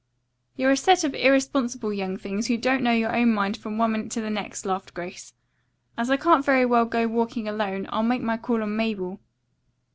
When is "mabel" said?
8.75-9.19